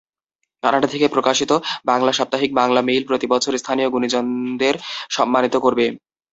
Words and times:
Canada 0.63 0.87
থেকে 0.87 1.05
প্রকাশিত 1.07 1.51
বাংলা 1.85 2.11
সাপ্তাহিক 2.13 2.51
বাংলামেইল 2.55 3.03
প্রতি 3.07 3.27
বছর 3.33 3.51
স্থানীয় 3.57 3.89
গুণীজনদের 3.89 4.75
সম্মানিত 5.09 5.55
করবে। 5.65 5.85